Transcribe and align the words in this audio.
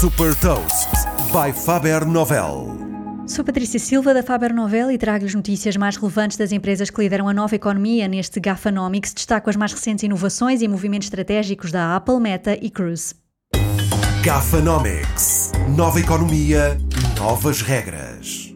Super 0.00 0.32
Toast 0.36 0.88
by 1.32 1.52
Faber 1.52 2.06
Novel. 2.06 2.78
Sou 3.26 3.44
Patrícia 3.44 3.80
Silva 3.80 4.14
da 4.14 4.22
Faber 4.22 4.54
Novel 4.54 4.92
e 4.92 4.96
trago-lhes 4.96 5.34
notícias 5.34 5.76
mais 5.76 5.96
relevantes 5.96 6.36
das 6.36 6.52
empresas 6.52 6.88
que 6.88 7.02
lideram 7.02 7.26
a 7.26 7.34
nova 7.34 7.56
economia 7.56 8.06
neste 8.06 8.38
Gafanomics. 8.38 9.12
Destaco 9.12 9.50
as 9.50 9.56
mais 9.56 9.72
recentes 9.72 10.04
inovações 10.04 10.62
e 10.62 10.68
movimentos 10.68 11.06
estratégicos 11.08 11.72
da 11.72 11.96
Apple, 11.96 12.20
Meta 12.20 12.56
e 12.62 12.70
Cruise. 12.70 13.12
Gafanomics. 14.22 15.50
Nova 15.76 15.98
economia, 15.98 16.78
novas 17.18 17.60
regras. 17.60 18.54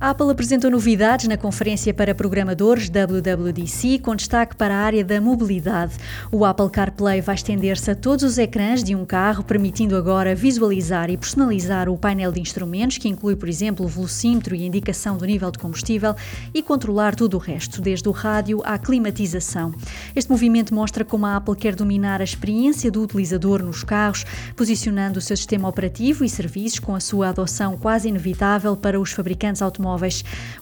A 0.00 0.10
Apple 0.10 0.30
apresentou 0.30 0.70
novidades 0.70 1.26
na 1.26 1.36
conferência 1.36 1.92
para 1.92 2.14
programadores 2.14 2.88
WWDC, 2.88 3.98
com 3.98 4.14
destaque 4.14 4.54
para 4.54 4.72
a 4.72 4.78
área 4.78 5.04
da 5.04 5.20
mobilidade. 5.20 5.96
O 6.30 6.44
Apple 6.44 6.70
CarPlay 6.70 7.20
vai 7.20 7.34
estender-se 7.34 7.90
a 7.90 7.96
todos 7.96 8.22
os 8.22 8.38
ecrãs 8.38 8.84
de 8.84 8.94
um 8.94 9.04
carro, 9.04 9.42
permitindo 9.42 9.96
agora 9.96 10.36
visualizar 10.36 11.10
e 11.10 11.16
personalizar 11.16 11.88
o 11.88 11.98
painel 11.98 12.30
de 12.30 12.40
instrumentos, 12.40 12.96
que 12.96 13.08
inclui, 13.08 13.34
por 13.34 13.48
exemplo, 13.48 13.84
o 13.84 13.88
velocímetro 13.88 14.54
e 14.54 14.62
a 14.62 14.66
indicação 14.66 15.16
do 15.16 15.26
nível 15.26 15.50
de 15.50 15.58
combustível, 15.58 16.14
e 16.54 16.62
controlar 16.62 17.16
tudo 17.16 17.34
o 17.34 17.40
resto, 17.40 17.82
desde 17.82 18.08
o 18.08 18.12
rádio 18.12 18.62
à 18.64 18.78
climatização. 18.78 19.74
Este 20.14 20.30
movimento 20.30 20.72
mostra 20.72 21.04
como 21.04 21.26
a 21.26 21.34
Apple 21.34 21.56
quer 21.56 21.74
dominar 21.74 22.20
a 22.20 22.24
experiência 22.24 22.88
do 22.88 23.02
utilizador 23.02 23.64
nos 23.64 23.82
carros, 23.82 24.24
posicionando 24.54 25.18
o 25.18 25.22
seu 25.22 25.36
sistema 25.36 25.68
operativo 25.68 26.24
e 26.24 26.28
serviços 26.28 26.78
com 26.78 26.94
a 26.94 27.00
sua 27.00 27.30
adoção 27.30 27.76
quase 27.76 28.08
inevitável 28.08 28.76
para 28.76 29.00
os 29.00 29.10
fabricantes 29.10 29.60
automóveis 29.60 29.87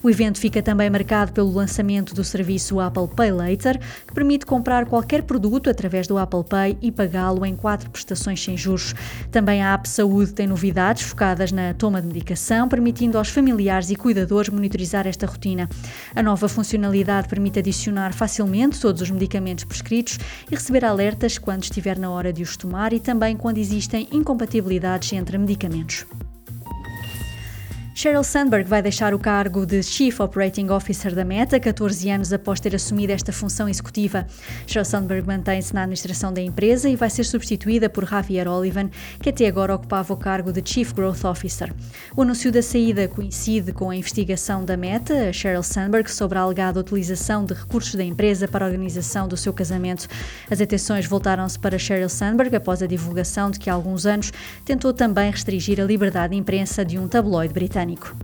O 0.03 0.11
evento 0.11 0.39
fica 0.39 0.63
também 0.63 0.89
marcado 0.89 1.33
pelo 1.33 1.53
lançamento 1.53 2.15
do 2.15 2.23
serviço 2.23 2.81
Apple 2.81 3.09
Pay 3.15 3.33
Later, 3.33 3.79
que 4.07 4.15
permite 4.15 4.47
comprar 4.47 4.87
qualquer 4.87 5.23
produto 5.23 5.69
através 5.69 6.07
do 6.07 6.19
Apple 6.19 6.45
Pay 6.45 6.79
e 6.81 6.93
pagá-lo 6.93 7.45
em 7.45 7.57
quatro 7.57 7.91
prestações 7.91 8.43
sem 8.43 8.57
juros. 8.57 8.95
Também 9.31 9.63
a 9.63 9.75
App 9.75 9.89
Saúde 9.89 10.33
tem 10.33 10.47
novidades 10.47 11.03
focadas 11.03 11.53
na 11.53 11.75
toma 11.75 12.01
de 12.01 12.07
medicação, 12.07 12.69
permitindo 12.69 13.19
aos 13.19 13.29
familiares 13.29 13.91
e 13.91 13.97
cuidadores 13.97 14.51
monitorizar 14.51 15.07
esta 15.07 15.27
rotina. 15.27 15.69
A 16.15 16.23
nova 16.23 16.49
funcionalidade 16.49 17.29
permite 17.29 17.59
adicionar 17.59 18.13
facilmente 18.13 18.81
todos 18.81 19.03
os 19.03 19.11
medicamentos 19.11 19.65
prescritos 19.65 20.19
e 20.51 20.55
receber 20.55 20.85
alertas 20.85 21.39
quando 21.39 21.63
estiver 21.63 21.99
na 21.99 22.11
hora 22.11 22.33
de 22.33 22.43
os 22.43 22.57
tomar 22.57 22.93
e 22.93 23.01
também 23.01 23.37
quando 23.37 23.59
existem 23.59 24.09
incompatibilidades 24.13 25.13
entre 25.13 25.39
medicamentos. 25.39 26.05
Sheryl 27.99 28.23
Sandberg 28.23 28.69
vai 28.69 28.83
deixar 28.83 29.15
o 29.15 29.19
cargo 29.19 29.65
de 29.65 29.83
Chief 29.83 30.21
Operating 30.21 30.69
Officer 30.69 31.15
da 31.15 31.25
Meta 31.25 31.59
14 31.59 32.11
anos 32.11 32.31
após 32.31 32.61
ter 32.61 32.75
assumido 32.75 33.11
esta 33.11 33.33
função 33.33 33.71
executiva. 33.71 34.27
Sheryl 34.67 34.85
Sandberg 34.85 35.27
mantém-se 35.27 35.73
na 35.73 35.81
administração 35.81 36.31
da 36.31 36.43
empresa 36.43 36.91
e 36.91 36.95
vai 36.95 37.09
ser 37.09 37.25
substituída 37.25 37.89
por 37.89 38.07
Javier 38.07 38.47
Olivan, 38.49 38.91
que 39.19 39.31
até 39.31 39.47
agora 39.47 39.75
ocupava 39.75 40.13
o 40.13 40.17
cargo 40.19 40.53
de 40.53 40.61
Chief 40.63 40.93
Growth 40.93 41.25
Officer. 41.25 41.73
O 42.15 42.21
anúncio 42.21 42.53
da 42.53 42.61
saída 42.61 43.09
coincide 43.09 43.73
com 43.73 43.89
a 43.89 43.97
investigação 43.97 44.63
da 44.63 44.77
Meta, 44.77 45.33
Sheryl 45.33 45.63
Sandberg, 45.63 46.11
sobre 46.11 46.37
a 46.37 46.43
alegada 46.43 46.79
utilização 46.79 47.47
de 47.47 47.55
recursos 47.55 47.95
da 47.95 48.05
empresa 48.05 48.47
para 48.47 48.67
a 48.67 48.69
organização 48.69 49.27
do 49.27 49.39
seu 49.39 49.55
casamento. 49.55 50.07
As 50.51 50.61
atenções 50.61 51.07
voltaram-se 51.07 51.59
para 51.59 51.79
Sheryl 51.79 52.11
Sandberg 52.11 52.55
após 52.57 52.83
a 52.83 52.87
divulgação 52.87 53.51
de 53.51 53.59
que 53.59 53.71
há 53.71 53.73
alguns 53.73 54.05
anos 54.05 54.35
tentou 54.67 54.93
também 54.93 55.31
restringir 55.31 55.81
a 55.81 55.85
liberdade 55.85 56.35
de 56.35 56.39
imprensa 56.39 56.85
de 56.85 56.99
um 56.99 57.09
tabloide 57.09 57.55
britânico 57.55 57.86
britânico. 57.87 58.17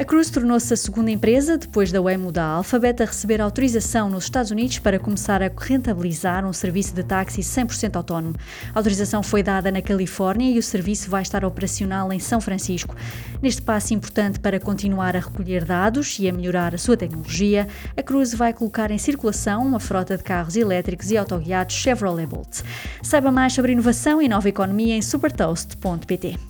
A 0.00 0.04
Cruise 0.04 0.32
tornou-se 0.32 0.72
a 0.72 0.76
segunda 0.78 1.10
empresa, 1.10 1.58
depois 1.58 1.92
da 1.92 2.00
Waymo 2.00 2.32
da 2.32 2.42
Alphabet, 2.42 3.02
a 3.02 3.04
receber 3.04 3.38
autorização 3.38 4.08
nos 4.08 4.24
Estados 4.24 4.50
Unidos 4.50 4.78
para 4.78 4.98
começar 4.98 5.42
a 5.42 5.52
rentabilizar 5.54 6.46
um 6.46 6.54
serviço 6.54 6.94
de 6.94 7.02
táxi 7.02 7.42
100% 7.42 7.96
autónomo. 7.96 8.34
A 8.74 8.78
autorização 8.78 9.22
foi 9.22 9.42
dada 9.42 9.70
na 9.70 9.82
Califórnia 9.82 10.50
e 10.50 10.58
o 10.58 10.62
serviço 10.62 11.10
vai 11.10 11.20
estar 11.20 11.44
operacional 11.44 12.10
em 12.14 12.18
São 12.18 12.40
Francisco. 12.40 12.96
Neste 13.42 13.60
passo 13.60 13.92
importante 13.92 14.40
para 14.40 14.58
continuar 14.58 15.14
a 15.14 15.20
recolher 15.20 15.66
dados 15.66 16.18
e 16.18 16.26
a 16.26 16.32
melhorar 16.32 16.74
a 16.74 16.78
sua 16.78 16.96
tecnologia, 16.96 17.68
a 17.94 18.02
Cruise 18.02 18.34
vai 18.34 18.54
colocar 18.54 18.90
em 18.90 18.96
circulação 18.96 19.62
uma 19.66 19.78
frota 19.78 20.16
de 20.16 20.24
carros 20.24 20.56
elétricos 20.56 21.10
e 21.10 21.18
autoguiados 21.18 21.76
Chevrolet 21.76 22.26
Bolt. 22.26 22.62
Saiba 23.02 23.30
mais 23.30 23.52
sobre 23.52 23.72
inovação 23.72 24.22
e 24.22 24.28
nova 24.30 24.48
economia 24.48 24.96
em 24.96 25.02
supertoast.pt. 25.02 26.49